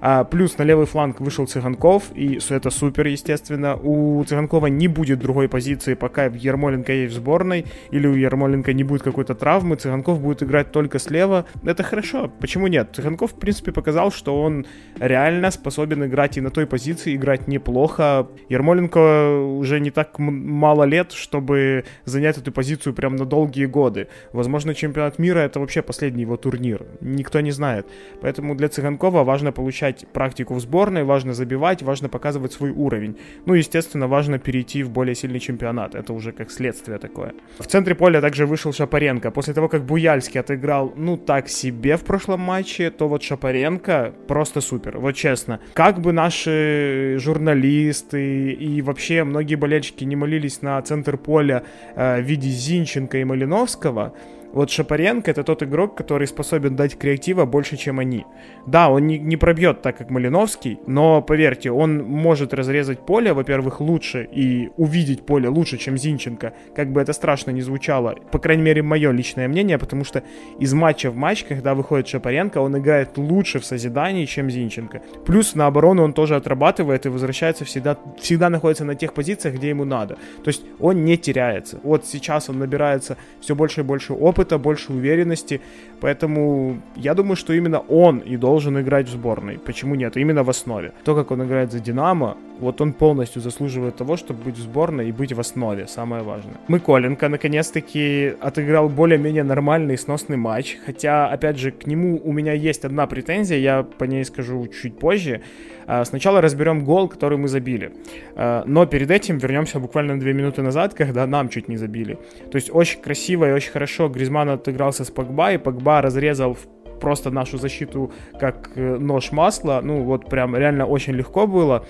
А, 0.00 0.24
плюс 0.24 0.58
на 0.58 0.62
левый 0.62 0.86
фланг 0.86 1.20
вышел 1.20 1.41
Цыганков, 1.46 2.04
и 2.14 2.38
это 2.50 2.70
супер, 2.70 3.06
естественно. 3.06 3.76
У 3.76 4.22
Цыганкова 4.24 4.66
не 4.66 4.88
будет 4.88 5.20
другой 5.20 5.48
позиции, 5.48 5.94
пока 5.94 6.26
Ермоленко 6.26 6.92
есть 6.92 7.14
в 7.14 7.16
сборной, 7.16 7.66
или 7.90 8.06
у 8.06 8.14
Ермоленко 8.14 8.72
не 8.72 8.84
будет 8.84 9.02
какой-то 9.02 9.34
травмы, 9.34 9.76
Цыганков 9.76 10.20
будет 10.20 10.42
играть 10.42 10.72
только 10.72 10.98
слева. 10.98 11.46
Это 11.64 11.82
хорошо, 11.82 12.30
почему 12.40 12.66
нет? 12.66 12.90
Цыганков, 12.94 13.32
в 13.32 13.38
принципе, 13.38 13.72
показал, 13.72 14.10
что 14.10 14.40
он 14.40 14.66
реально 14.98 15.50
способен 15.50 16.04
играть 16.04 16.36
и 16.36 16.40
на 16.40 16.50
той 16.50 16.66
позиции, 16.66 17.16
играть 17.16 17.48
неплохо. 17.48 18.28
Ермоленко 18.48 19.40
уже 19.58 19.80
не 19.80 19.90
так 19.90 20.18
мало 20.18 20.84
лет, 20.84 21.12
чтобы 21.12 21.84
занять 22.04 22.38
эту 22.38 22.52
позицию 22.52 22.94
прям 22.94 23.16
на 23.16 23.24
долгие 23.24 23.66
годы. 23.66 24.08
Возможно, 24.32 24.74
чемпионат 24.74 25.18
мира 25.18 25.40
это 25.40 25.60
вообще 25.60 25.82
последний 25.82 26.22
его 26.22 26.36
турнир. 26.36 26.86
Никто 27.00 27.40
не 27.40 27.50
знает. 27.50 27.86
Поэтому 28.20 28.54
для 28.54 28.68
Цыганкова 28.68 29.24
важно 29.24 29.52
получать 29.52 30.06
практику 30.12 30.54
в 30.54 30.60
сборной, 30.60 31.04
важно 31.04 31.31
важно 31.32 31.34
забивать, 31.34 31.82
важно 31.82 32.08
показывать 32.08 32.52
свой 32.52 32.70
уровень. 32.70 33.16
Ну, 33.46 33.54
естественно, 33.54 34.08
важно 34.08 34.38
перейти 34.38 34.82
в 34.82 34.90
более 34.90 35.14
сильный 35.14 35.40
чемпионат. 35.40 35.94
Это 35.94 36.12
уже 36.12 36.32
как 36.32 36.50
следствие 36.50 36.98
такое. 36.98 37.32
В 37.58 37.66
центре 37.66 37.94
поля 37.94 38.20
также 38.20 38.46
вышел 38.46 38.72
Шапаренко. 38.72 39.30
После 39.30 39.54
того, 39.54 39.68
как 39.68 39.82
Буяльский 39.82 40.40
отыграл, 40.40 40.92
ну, 40.96 41.16
так 41.16 41.48
себе 41.48 41.96
в 41.96 42.04
прошлом 42.04 42.40
матче, 42.40 42.90
то 42.90 43.08
вот 43.08 43.22
Шапаренко 43.22 44.12
просто 44.28 44.60
супер. 44.60 44.98
Вот 44.98 45.14
честно. 45.14 45.58
Как 45.74 46.00
бы 46.00 46.12
наши 46.12 47.16
журналисты 47.18 48.52
и 48.52 48.82
вообще 48.82 49.24
многие 49.24 49.56
болельщики 49.56 50.04
не 50.04 50.16
молились 50.16 50.62
на 50.62 50.82
центр 50.82 51.16
поля 51.16 51.62
э, 51.96 52.20
в 52.20 52.24
виде 52.24 52.48
Зинченко 52.48 53.18
и 53.18 53.24
Малиновского, 53.24 54.12
вот 54.52 54.70
Шапаренко 54.70 55.30
это 55.30 55.44
тот 55.44 55.62
игрок, 55.62 55.94
который 55.96 56.26
способен 56.26 56.76
дать 56.76 56.98
креатива 56.98 57.46
больше, 57.46 57.76
чем 57.76 57.98
они. 57.98 58.26
Да, 58.66 58.90
он 58.90 59.06
не, 59.06 59.18
не 59.18 59.36
пробьет 59.36 59.82
так, 59.82 59.96
как 59.96 60.10
Малиновский, 60.10 60.78
но 60.86 61.22
поверьте, 61.22 61.70
он 61.70 62.02
может 62.02 62.54
разрезать 62.54 63.00
поле, 63.00 63.32
во-первых, 63.32 63.80
лучше 63.80 64.28
и 64.30 64.70
увидеть 64.76 65.24
поле 65.26 65.48
лучше, 65.48 65.78
чем 65.78 65.96
Зинченко. 65.96 66.52
Как 66.76 66.92
бы 66.92 67.00
это 67.00 67.12
страшно 67.12 67.50
не 67.50 67.62
звучало. 67.62 68.14
По 68.30 68.38
крайней 68.38 68.62
мере, 68.62 68.82
мое 68.82 69.10
личное 69.10 69.48
мнение, 69.48 69.78
потому 69.78 70.04
что 70.04 70.22
из 70.58 70.72
матча 70.74 71.10
в 71.10 71.16
матч, 71.16 71.44
когда 71.44 71.74
выходит 71.74 72.08
Шапаренко, 72.08 72.58
он 72.58 72.76
играет 72.78 73.16
лучше 73.16 73.58
в 73.58 73.64
созидании, 73.64 74.26
чем 74.26 74.50
Зинченко. 74.50 75.00
Плюс 75.24 75.54
на 75.54 75.66
оборону 75.66 76.04
он 76.04 76.12
тоже 76.12 76.36
отрабатывает 76.36 77.06
и 77.06 77.08
возвращается 77.08 77.64
всегда, 77.64 77.96
всегда 78.20 78.50
находится 78.50 78.84
на 78.84 78.94
тех 78.94 79.14
позициях, 79.14 79.54
где 79.54 79.70
ему 79.70 79.84
надо. 79.84 80.16
То 80.44 80.48
есть 80.48 80.62
он 80.78 81.04
не 81.04 81.16
теряется. 81.16 81.80
Вот 81.82 82.06
сейчас 82.06 82.50
он 82.50 82.58
набирается 82.58 83.16
все 83.40 83.54
больше 83.54 83.80
и 83.80 83.84
больше 83.84 84.12
опыта, 84.12 84.41
опыта, 84.42 84.58
больше 84.58 84.92
уверенности. 84.92 85.60
Поэтому 86.02 86.82
я 86.96 87.14
думаю, 87.14 87.36
что 87.36 87.52
именно 87.52 87.78
он 87.78 88.18
и 88.18 88.36
должен 88.36 88.76
играть 88.80 89.06
в 89.06 89.12
сборной. 89.12 89.58
Почему 89.58 89.94
нет? 89.94 90.16
Именно 90.16 90.42
в 90.42 90.50
основе. 90.50 90.92
То, 91.04 91.14
как 91.14 91.30
он 91.30 91.44
играет 91.44 91.70
за 91.70 91.78
Динамо, 91.78 92.36
вот 92.58 92.80
он 92.80 92.92
полностью 92.92 93.40
заслуживает 93.40 93.96
того, 93.96 94.16
чтобы 94.16 94.42
быть 94.44 94.56
в 94.56 94.60
сборной 94.60 95.08
и 95.08 95.12
быть 95.12 95.32
в 95.32 95.38
основе. 95.38 95.86
Самое 95.86 96.22
важное. 96.22 96.54
Миколенко 96.68 97.28
наконец-таки 97.28 98.34
отыграл 98.40 98.88
более-менее 98.88 99.44
нормальный 99.44 99.96
сносный 99.96 100.36
матч. 100.36 100.76
Хотя, 100.86 101.28
опять 101.28 101.58
же, 101.58 101.70
к 101.70 101.86
нему 101.86 102.20
у 102.24 102.32
меня 102.32 102.52
есть 102.52 102.84
одна 102.84 103.06
претензия, 103.06 103.58
я 103.58 103.82
по 103.82 104.04
ней 104.04 104.24
скажу 104.24 104.66
чуть 104.66 104.98
позже. 104.98 105.40
А, 105.86 106.04
сначала 106.04 106.40
разберем 106.40 106.84
гол, 106.84 107.08
который 107.08 107.38
мы 107.38 107.48
забили. 107.48 107.92
А, 108.34 108.62
но 108.66 108.86
перед 108.86 109.10
этим 109.10 109.38
вернемся 109.38 109.78
буквально 109.78 110.18
две 110.18 110.32
минуты 110.32 110.62
назад, 110.62 110.94
когда 110.94 111.26
нам 111.26 111.48
чуть 111.48 111.68
не 111.68 111.76
забили. 111.76 112.18
То 112.50 112.56
есть 112.56 112.70
очень 112.72 113.00
красиво 113.00 113.48
и 113.48 113.52
очень 113.52 113.72
хорошо 113.72 114.08
Гризман 114.08 114.48
отыгрался 114.50 115.04
с 115.04 115.10
Погба, 115.10 115.52
и 115.52 115.58
Погба 115.58 115.91
разрезал 116.00 116.56
просто 117.00 117.30
нашу 117.30 117.58
защиту 117.58 118.12
как 118.38 118.70
э, 118.76 118.96
нож 118.98 119.32
масла. 119.32 119.80
Ну 119.82 120.02
вот 120.04 120.30
прям 120.30 120.56
реально 120.56 120.86
очень 120.86 121.14
легко 121.14 121.46
было. 121.46 121.84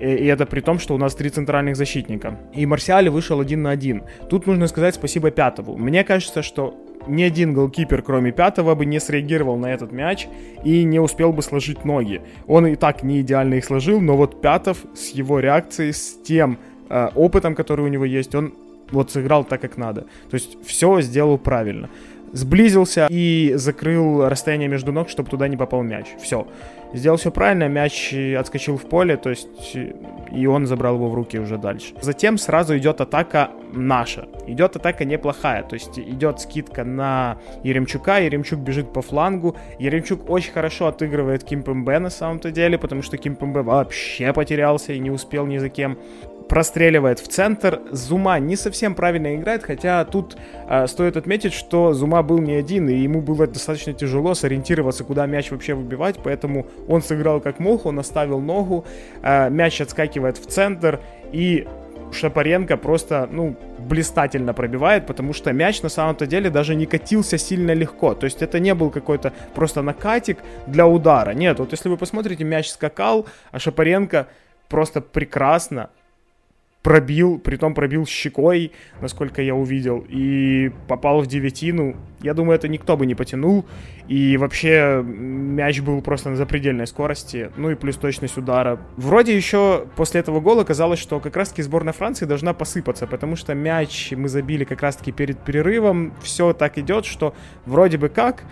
И 0.00 0.26
это 0.26 0.44
при 0.44 0.60
том, 0.60 0.78
что 0.78 0.94
у 0.94 0.98
нас 0.98 1.14
три 1.14 1.30
центральных 1.30 1.76
защитника. 1.76 2.38
И 2.54 2.66
Марсиаль 2.66 3.08
вышел 3.08 3.40
один 3.40 3.62
на 3.62 3.70
один. 3.70 4.02
Тут 4.28 4.46
нужно 4.46 4.66
сказать 4.66 4.94
спасибо 4.94 5.30
Пятову. 5.30 5.76
Мне 5.76 6.04
кажется, 6.04 6.42
что 6.42 6.74
ни 7.08 7.22
один 7.22 7.54
голкипер, 7.54 8.02
кроме 8.02 8.32
пятого, 8.32 8.74
бы 8.74 8.84
не 8.84 9.00
среагировал 9.00 9.56
на 9.56 9.66
этот 9.72 9.92
мяч 9.92 10.26
и 10.64 10.84
не 10.84 10.98
успел 11.00 11.32
бы 11.32 11.42
сложить 11.42 11.84
ноги. 11.84 12.20
Он 12.46 12.66
и 12.66 12.76
так 12.76 13.02
не 13.02 13.20
идеально 13.20 13.54
их 13.54 13.64
сложил, 13.64 14.00
но 14.00 14.16
вот 14.16 14.40
Пятов 14.40 14.84
с 14.94 15.10
его 15.10 15.40
реакцией, 15.40 15.92
с 15.92 16.20
тем 16.22 16.58
э, 16.88 17.08
опытом, 17.14 17.54
который 17.54 17.84
у 17.84 17.88
него 17.88 18.04
есть, 18.04 18.34
он 18.34 18.54
вот 18.90 19.10
сыграл 19.10 19.44
так, 19.44 19.60
как 19.60 19.76
надо. 19.76 20.02
То 20.30 20.34
есть 20.34 20.58
все 20.64 21.00
сделал 21.00 21.38
правильно. 21.38 21.88
Сблизился 22.36 23.06
и 23.08 23.52
закрыл 23.54 24.28
расстояние 24.28 24.68
между 24.68 24.92
ног, 24.92 25.08
чтобы 25.08 25.30
туда 25.30 25.48
не 25.48 25.56
попал 25.56 25.82
мяч. 25.82 26.06
Все 26.22 26.46
сделал 26.92 27.16
все 27.16 27.30
правильно, 27.30 27.68
мяч 27.68 28.14
отскочил 28.14 28.76
в 28.76 28.82
поле, 28.82 29.16
то 29.16 29.30
есть 29.30 29.76
и 30.32 30.46
он 30.46 30.66
забрал 30.66 30.96
его 30.96 31.08
в 31.08 31.14
руки 31.14 31.38
уже 31.38 31.56
дальше. 31.58 31.94
Затем 32.00 32.38
сразу 32.38 32.76
идет 32.76 33.00
атака 33.00 33.50
наша. 33.72 34.28
Идет 34.46 34.76
атака 34.76 35.04
неплохая, 35.04 35.62
то 35.62 35.74
есть 35.74 35.98
идет 35.98 36.40
скидка 36.40 36.84
на 36.84 37.38
Еремчука, 37.64 38.18
Еремчук 38.18 38.60
бежит 38.60 38.92
по 38.92 39.02
флангу, 39.02 39.56
Еремчук 39.78 40.28
очень 40.30 40.52
хорошо 40.52 40.86
отыгрывает 40.86 41.44
Кимпембе 41.44 41.98
на 41.98 42.10
самом-то 42.10 42.50
деле, 42.50 42.78
потому 42.78 43.02
что 43.02 43.16
Кимпембе 43.16 43.62
вообще 43.62 44.32
потерялся 44.32 44.92
и 44.92 44.98
не 44.98 45.10
успел 45.10 45.46
ни 45.46 45.58
за 45.58 45.68
кем 45.68 45.98
простреливает 46.48 47.18
в 47.18 47.28
центр. 47.28 47.80
Зума 47.90 48.38
не 48.38 48.56
совсем 48.56 48.94
правильно 48.94 49.34
играет, 49.34 49.62
хотя 49.62 50.04
тут 50.04 50.36
э, 50.68 50.86
стоит 50.86 51.16
отметить, 51.16 51.52
что 51.52 51.92
Зума 51.92 52.22
был 52.22 52.38
не 52.38 52.54
один, 52.54 52.88
и 52.88 52.94
ему 52.94 53.20
было 53.20 53.46
достаточно 53.46 53.92
тяжело 53.92 54.34
сориентироваться, 54.34 55.04
куда 55.04 55.26
мяч 55.26 55.50
вообще 55.50 55.74
выбивать, 55.74 56.16
поэтому 56.22 56.66
он 56.88 57.02
сыграл 57.02 57.40
как 57.40 57.58
мог, 57.58 57.86
он 57.86 57.98
оставил 57.98 58.40
ногу, 58.40 58.84
э, 59.22 59.50
мяч 59.50 59.80
отскакивает 59.80 60.38
в 60.38 60.46
центр, 60.46 61.00
и 61.32 61.66
Шапаренко 62.12 62.76
просто, 62.76 63.28
ну, 63.30 63.56
блистательно 63.78 64.54
пробивает, 64.54 65.06
потому 65.06 65.32
что 65.32 65.52
мяч 65.52 65.82
на 65.82 65.88
самом-то 65.88 66.26
деле 66.26 66.50
даже 66.50 66.74
не 66.74 66.86
катился 66.86 67.38
сильно 67.38 67.72
легко. 67.72 68.14
То 68.14 68.24
есть 68.24 68.42
это 68.42 68.60
не 68.60 68.74
был 68.74 68.90
какой-то 68.90 69.32
просто 69.54 69.82
накатик 69.82 70.38
для 70.66 70.86
удара. 70.86 71.32
Нет, 71.32 71.58
вот 71.58 71.72
если 71.72 71.88
вы 71.88 71.96
посмотрите, 71.96 72.44
мяч 72.44 72.68
скакал, 72.68 73.26
а 73.50 73.58
Шапаренко 73.58 74.28
просто 74.68 75.00
прекрасно 75.00 75.90
пробил, 76.86 77.40
притом 77.40 77.74
пробил 77.74 78.06
щекой, 78.06 78.70
насколько 79.00 79.42
я 79.42 79.56
увидел, 79.56 80.06
и 80.08 80.70
попал 80.86 81.20
в 81.20 81.26
девятину. 81.26 81.96
Я 82.20 82.32
думаю, 82.32 82.54
это 82.54 82.68
никто 82.68 82.96
бы 82.96 83.06
не 83.06 83.16
потянул. 83.16 83.64
И 84.06 84.36
вообще 84.36 85.02
мяч 85.04 85.80
был 85.80 86.00
просто 86.00 86.30
на 86.30 86.36
запредельной 86.36 86.86
скорости. 86.86 87.50
Ну 87.56 87.70
и 87.70 87.74
плюс 87.74 87.96
точность 87.96 88.36
удара. 88.38 88.78
Вроде 88.96 89.34
еще 89.34 89.86
после 89.96 90.20
этого 90.20 90.38
гола 90.38 90.62
казалось, 90.62 91.00
что 91.00 91.18
как 91.18 91.34
раз-таки 91.34 91.62
сборная 91.62 91.92
Франции 91.92 92.24
должна 92.24 92.54
посыпаться, 92.54 93.08
потому 93.08 93.34
что 93.34 93.52
мяч 93.52 94.12
мы 94.12 94.28
забили 94.28 94.62
как 94.62 94.80
раз-таки 94.80 95.10
перед 95.10 95.40
перерывом. 95.40 96.14
Все 96.22 96.52
так 96.52 96.78
идет, 96.78 97.04
что 97.04 97.34
вроде 97.64 97.98
бы 97.98 98.08
как 98.10 98.44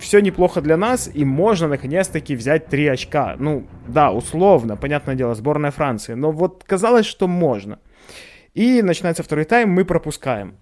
все 0.00 0.20
неплохо 0.20 0.60
для 0.60 0.76
нас, 0.76 1.10
и 1.12 1.24
можно 1.24 1.68
наконец-таки 1.68 2.34
взять 2.34 2.66
три 2.66 2.88
очка. 2.88 3.36
Ну, 3.38 3.66
да, 3.86 4.10
условно, 4.10 4.76
понятное 4.76 5.14
дело, 5.14 5.34
сборная 5.34 5.70
Франции, 5.70 6.14
но 6.14 6.32
вот 6.32 6.64
казалось, 6.66 7.06
что 7.06 7.28
можно. 7.28 7.78
И 8.54 8.82
начинается 8.82 9.22
второй 9.22 9.44
тайм, 9.44 9.70
мы 9.70 9.84
пропускаем. 9.84 10.54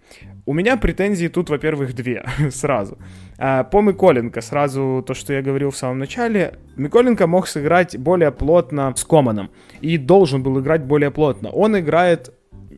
У 0.44 0.52
меня 0.52 0.76
претензии 0.76 1.28
тут, 1.28 1.48
во-первых, 1.50 1.94
две 1.94 2.24
сразу. 2.50 2.98
А, 3.38 3.64
по 3.64 3.80
Миколенко, 3.80 4.40
сразу 4.40 5.02
то, 5.06 5.14
что 5.14 5.32
я 5.32 5.40
говорил 5.40 5.70
в 5.70 5.76
самом 5.76 5.98
начале. 5.98 6.58
Миколенко 6.76 7.26
мог 7.26 7.48
сыграть 7.48 7.96
более 7.96 8.30
плотно 8.30 8.92
с 8.94 9.04
Команом. 9.04 9.50
И 9.80 9.96
должен 9.98 10.42
был 10.42 10.60
играть 10.60 10.84
более 10.84 11.10
плотно. 11.10 11.48
Он 11.50 11.78
играет 11.78 12.34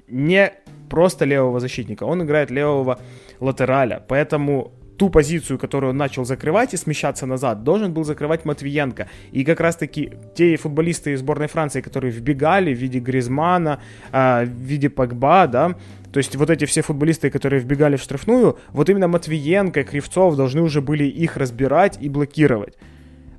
не 0.08 0.52
просто 0.88 1.24
левого 1.24 1.60
защитника, 1.60 2.04
он 2.04 2.22
играет 2.22 2.50
левого 2.50 2.98
латераля. 3.40 4.04
Поэтому 4.06 4.72
ту 5.00 5.08
позицию, 5.08 5.58
которую 5.58 5.90
он 5.90 5.96
начал 5.96 6.26
закрывать 6.26 6.74
и 6.74 6.76
смещаться 6.76 7.26
назад, 7.26 7.64
должен 7.64 7.94
был 7.94 8.04
закрывать 8.04 8.44
Матвиенко. 8.44 9.06
И 9.32 9.44
как 9.44 9.60
раз-таки 9.60 10.12
те 10.34 10.56
футболисты 10.56 11.12
из 11.12 11.20
сборной 11.20 11.46
Франции, 11.46 11.80
которые 11.80 12.10
вбегали 12.10 12.74
в 12.74 12.78
виде 12.78 12.98
Гризмана, 12.98 13.80
э, 14.12 14.44
в 14.44 14.48
виде 14.48 14.90
Погба, 14.90 15.46
да, 15.46 15.74
то 16.12 16.18
есть 16.18 16.36
вот 16.36 16.50
эти 16.50 16.66
все 16.66 16.82
футболисты, 16.82 17.30
которые 17.30 17.60
вбегали 17.60 17.96
в 17.96 18.02
штрафную, 18.02 18.58
вот 18.72 18.90
именно 18.90 19.08
Матвиенко, 19.08 19.84
Кривцов 19.84 20.36
должны 20.36 20.60
уже 20.60 20.82
были 20.82 21.04
их 21.04 21.38
разбирать 21.38 21.96
и 22.02 22.10
блокировать 22.10 22.74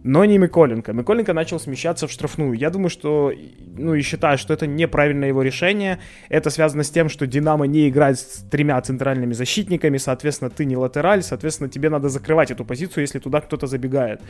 но 0.04 0.26
не 0.26 0.38
Миколенко. 0.38 0.94
Миколенко 0.94 1.34
начал 1.34 1.60
смещаться 1.60 2.08
в 2.08 2.12
штрафную. 2.12 2.54
Я 2.54 2.70
думаю, 2.70 2.90
что, 2.90 3.32
ну 3.78 3.94
и 3.94 4.02
считаю, 4.02 4.38
что 4.38 4.54
это 4.54 4.66
неправильное 4.66 5.28
его 5.28 5.44
решение. 5.44 6.00
Это 6.30 6.50
связано 6.50 6.84
с 6.84 6.90
тем, 6.90 7.10
что 7.10 7.28
Динамо 7.28 7.68
не 7.68 7.88
играет 7.88 8.20
с 8.20 8.44
тремя 8.50 8.82
центральными 8.82 9.34
защитниками, 9.34 9.98
соответственно, 9.98 10.50
ты 10.50 10.66
не 10.66 10.76
латераль, 10.76 11.22
соответственно, 11.22 11.70
тебе 11.70 11.90
надо 11.90 12.10
закрывать 12.10 12.52
эту 12.52 12.66
позицию, 12.66 13.04
если 13.04 13.20
туда 13.20 13.42
кто-то 13.42 13.68
забегает. 13.68 14.22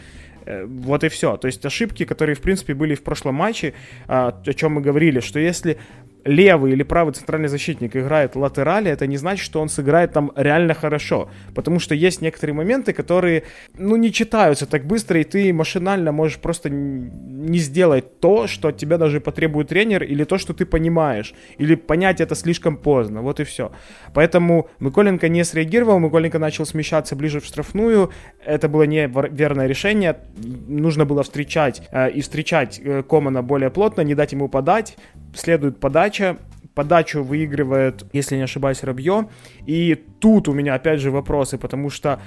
Э, 0.45 0.65
вот 0.65 1.03
и 1.03 1.09
все. 1.09 1.37
То 1.37 1.47
есть 1.47 1.65
ошибки, 1.65 2.05
которые, 2.05 2.35
в 2.35 2.41
принципе, 2.41 2.73
были 2.73 2.95
в 2.95 3.03
прошлом 3.03 3.35
матче, 3.35 3.73
а, 4.07 4.41
о 4.45 4.53
чем 4.53 4.73
мы 4.73 4.81
говорили, 4.81 5.19
что 5.19 5.39
если 5.39 5.77
левый 6.23 6.73
или 6.73 6.83
правый 6.83 7.13
центральный 7.13 7.47
защитник 7.47 7.95
играет 7.95 8.35
латерали, 8.35 8.91
это 8.91 9.07
не 9.07 9.17
значит, 9.17 9.43
что 9.43 9.61
он 9.61 9.69
сыграет 9.69 10.13
там 10.13 10.31
реально 10.35 10.73
хорошо. 10.73 11.29
Потому 11.55 11.79
что 11.79 11.95
есть 11.95 12.21
некоторые 12.21 12.55
моменты, 12.55 12.93
которые, 12.93 13.43
ну, 13.77 13.95
не 13.95 14.11
читаются 14.11 14.65
так 14.65 14.85
быстро, 14.85 15.19
и 15.19 15.23
ты 15.23 15.53
машинально 15.53 16.11
можешь 16.11 16.37
просто 16.37 16.69
не 17.41 17.59
сделать 17.59 18.19
то, 18.19 18.47
что 18.47 18.69
от 18.69 18.77
тебя 18.77 18.97
даже 18.97 19.19
потребует 19.19 19.69
тренер, 19.69 20.03
или 20.03 20.23
то, 20.23 20.37
что 20.37 20.53
ты 20.53 20.65
понимаешь. 20.65 21.33
Или 21.57 21.75
понять 21.75 22.21
это 22.21 22.35
слишком 22.35 22.77
поздно. 22.77 23.21
Вот 23.21 23.39
и 23.39 23.43
все. 23.43 23.71
Поэтому 24.13 24.69
Миколенко 24.79 25.27
не 25.29 25.43
среагировал, 25.43 25.99
Миколенко 25.99 26.39
начал 26.39 26.65
смещаться 26.65 27.15
ближе 27.15 27.39
в 27.39 27.45
штрафную. 27.45 28.11
Это 28.45 28.69
было 28.69 28.83
не 28.83 29.07
верное 29.07 29.67
решение. 29.67 30.17
Нужно 30.67 31.05
было 31.05 31.23
встречать 31.23 31.81
э, 31.91 32.11
и 32.11 32.21
встречать 32.21 32.79
э, 32.83 33.03
Комана 33.03 33.41
более 33.41 33.69
плотно, 33.69 34.01
не 34.01 34.15
дать 34.15 34.31
ему 34.31 34.47
подать. 34.47 34.97
Следует 35.35 35.79
подача. 35.79 36.37
Подачу 36.73 37.21
выигрывает, 37.21 38.05
если 38.13 38.37
не 38.37 38.43
ошибаюсь, 38.43 38.83
Рабье. 38.83 39.27
И 39.65 39.95
тут 40.19 40.47
у 40.47 40.53
меня 40.53 40.75
опять 40.75 41.01
же 41.01 41.11
вопросы, 41.11 41.57
потому 41.57 41.89
что 41.89 42.21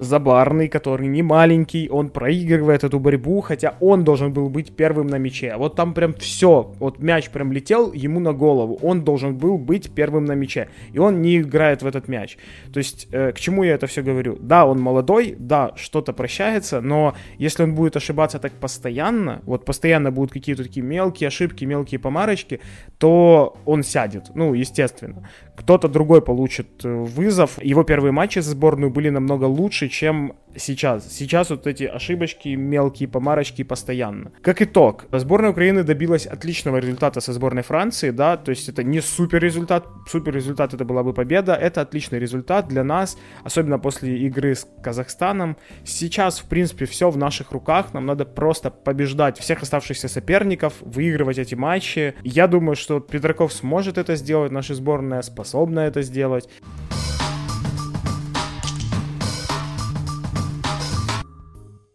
Забарный, 0.00 0.68
который 0.68 1.08
не 1.08 1.22
маленький, 1.22 1.90
он 1.90 2.08
проигрывает 2.08 2.84
эту 2.84 2.98
борьбу, 2.98 3.42
хотя 3.42 3.74
он 3.80 4.02
должен 4.02 4.32
был 4.32 4.48
быть 4.48 4.74
первым 4.74 5.08
на 5.08 5.16
мяче. 5.16 5.54
Вот 5.58 5.76
там 5.76 5.92
прям 5.92 6.14
все, 6.14 6.72
вот 6.78 7.00
мяч 7.00 7.28
прям 7.28 7.52
летел 7.52 7.92
ему 7.92 8.18
на 8.18 8.32
голову, 8.32 8.78
он 8.80 9.04
должен 9.04 9.36
был 9.36 9.58
быть 9.58 9.90
первым 9.90 10.24
на 10.24 10.32
мяче, 10.32 10.68
и 10.94 10.98
он 10.98 11.20
не 11.20 11.40
играет 11.40 11.82
в 11.82 11.86
этот 11.86 12.08
мяч. 12.08 12.38
То 12.72 12.78
есть, 12.78 13.08
э, 13.12 13.32
к 13.32 13.38
чему 13.38 13.62
я 13.62 13.74
это 13.74 13.86
все 13.86 14.00
говорю? 14.00 14.38
Да, 14.40 14.64
он 14.64 14.80
молодой, 14.80 15.36
да, 15.38 15.72
что-то 15.76 16.14
прощается, 16.14 16.80
но 16.80 17.14
если 17.36 17.62
он 17.64 17.74
будет 17.74 17.94
ошибаться 17.94 18.38
так 18.38 18.52
постоянно, 18.52 19.42
вот 19.44 19.66
постоянно 19.66 20.10
будут 20.10 20.32
какие-то 20.32 20.62
такие 20.62 20.82
мелкие 20.82 21.28
ошибки, 21.28 21.66
мелкие 21.66 21.98
помарочки, 21.98 22.60
то 22.96 23.58
он 23.66 23.82
сядет, 23.82 24.30
ну, 24.34 24.54
естественно. 24.54 25.28
Кто-то 25.56 25.88
другой 25.88 26.22
получит 26.22 26.84
э, 26.84 26.88
вызов. 26.88 27.62
Его 27.62 27.84
первые 27.84 28.12
матчи 28.12 28.38
за 28.38 28.52
сборную 28.52 28.90
были 28.90 29.10
намного 29.10 29.44
лучше, 29.44 29.89
чем 29.90 30.34
сейчас. 30.56 31.12
Сейчас 31.12 31.50
вот 31.50 31.66
эти 31.66 31.84
ошибочки, 31.84 32.48
мелкие 32.50 33.08
помарочки 33.08 33.62
постоянно. 33.62 34.32
Как 34.42 34.62
итог, 34.62 35.06
сборная 35.12 35.50
Украины 35.50 35.82
добилась 35.82 36.26
отличного 36.26 36.78
результата 36.78 37.20
со 37.20 37.32
сборной 37.32 37.62
Франции, 37.62 38.10
да, 38.10 38.36
то 38.36 38.50
есть 38.50 38.68
это 38.68 38.82
не 38.82 39.00
супер 39.00 39.42
результат, 39.42 39.86
супер 40.08 40.34
результат 40.34 40.74
это 40.74 40.84
была 40.84 41.02
бы 41.02 41.12
победа, 41.12 41.54
это 41.54 41.80
отличный 41.80 42.18
результат 42.18 42.68
для 42.68 42.84
нас, 42.84 43.16
особенно 43.44 43.78
после 43.78 44.18
игры 44.18 44.54
с 44.54 44.66
Казахстаном. 44.82 45.56
Сейчас, 45.84 46.40
в 46.40 46.46
принципе, 46.46 46.86
все 46.86 47.10
в 47.10 47.16
наших 47.16 47.52
руках, 47.52 47.92
нам 47.94 48.06
надо 48.06 48.24
просто 48.24 48.70
побеждать 48.70 49.38
всех 49.38 49.62
оставшихся 49.62 50.08
соперников, 50.08 50.74
выигрывать 50.80 51.38
эти 51.38 51.54
матчи. 51.54 52.14
Я 52.24 52.46
думаю, 52.46 52.76
что 52.76 53.00
Петраков 53.00 53.52
сможет 53.52 53.98
это 53.98 54.16
сделать, 54.16 54.52
наша 54.52 54.74
сборная 54.74 55.22
способна 55.22 55.80
это 55.80 56.02
сделать. 56.02 56.48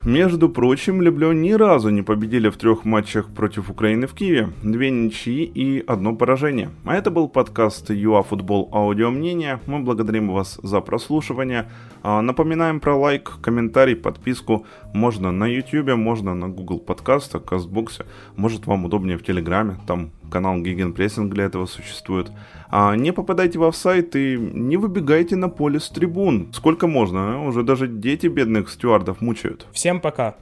Между 0.06 0.50
прочим, 0.50 1.02
Леблё 1.02 1.34
ни 1.34 1.54
разу 1.54 1.90
не 1.90 2.04
победили 2.04 2.50
в 2.50 2.58
трех 2.58 2.86
матчах 2.86 3.28
против 3.34 3.72
Украины 3.72 4.06
в 4.06 4.14
Киеве. 4.14 4.50
Две 4.62 4.92
ничьи 4.92 5.44
и 5.44 5.84
одно 5.88 6.16
поражение. 6.16 6.70
А 6.86 6.94
это 6.94 7.10
был 7.10 7.28
подкаст 7.28 7.90
ЮАФутбол 7.90 8.70
Аудио 8.72 9.10
Мнение. 9.10 9.60
Мы 9.66 9.80
благодарим 9.80 10.30
вас 10.30 10.60
за 10.62 10.80
прослушивание. 10.82 11.72
А, 12.04 12.22
напоминаем 12.22 12.82
про 12.82 12.96
лайк, 12.96 13.40
комментарий, 13.42 13.96
подписку. 13.96 14.68
Можно 14.94 15.32
на 15.32 15.48
YouTube, 15.48 15.96
можно 15.96 16.36
на 16.36 16.50
Google 16.50 16.78
подкастах, 16.78 17.44
Кастбоксе. 17.44 18.06
Может 18.36 18.68
вам 18.68 18.86
удобнее 18.86 19.18
в 19.18 19.24
Телеграме. 19.24 19.78
Там 19.88 20.12
канал 20.30 20.60
Гигенпрессинг 20.60 21.34
для 21.34 21.46
этого 21.46 21.66
существует. 21.66 22.32
А 22.78 22.94
не 22.98 23.14
попадайте 23.14 23.58
в 23.58 23.64
офсайт 23.64 24.18
и 24.18 24.38
не 24.38 24.76
выбегайте 24.76 25.38
на 25.38 25.48
поле 25.48 25.80
с 25.80 25.88
трибун. 25.88 26.50
Сколько 26.52 26.88
можно, 26.88 27.36
а? 27.36 27.40
уже 27.40 27.64
даже 27.64 27.88
дети 27.88 28.28
бедных 28.28 28.70
стюардов 28.70 29.22
мучают. 29.22 29.66
Всем 29.72 30.02
пока. 30.02 30.36